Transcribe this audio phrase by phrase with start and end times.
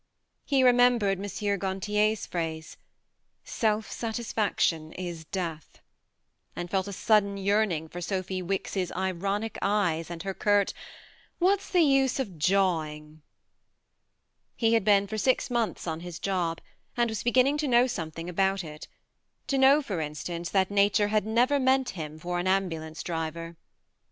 [0.45, 1.59] He remembered M.
[1.59, 2.75] Gantier's phrase,
[3.43, 5.79] "Self satisfaction is death,"
[6.55, 10.73] and felt a sudden yearning for Sophy Wicks's ironic eyes and her curt
[11.37, 13.21] "What's the use of jawing?"
[14.55, 16.61] He had been for six months on his job,
[16.97, 18.87] and was beginning to know some thing about it:
[19.45, 23.55] to know, for instance, that nature had never meant him for an ambulance driver.